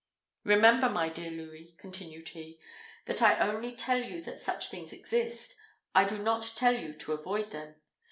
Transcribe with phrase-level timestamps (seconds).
[0.43, 2.59] "Remember, my dear Louis," continued he,
[3.05, 5.55] "that I only tell you that such things exist
[5.93, 7.75] I do not tell you to avoid them.